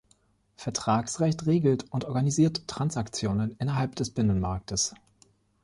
Vertragsrecht 0.55 1.45
regelt 1.45 1.85
und 1.91 2.05
organisiert 2.05 2.67
Transaktionen 2.67 3.55
innerhalb 3.59 3.95
des 3.97 4.09
Binnenmarktes. 4.09 4.95